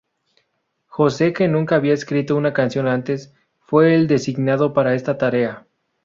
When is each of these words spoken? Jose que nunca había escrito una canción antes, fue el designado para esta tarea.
Jose 0.87 1.31
que 1.31 1.47
nunca 1.47 1.75
había 1.75 1.93
escrito 1.93 2.35
una 2.35 2.53
canción 2.53 2.87
antes, 2.87 3.35
fue 3.59 3.93
el 3.93 4.07
designado 4.07 4.73
para 4.73 4.95
esta 4.95 5.19
tarea. 5.19 5.67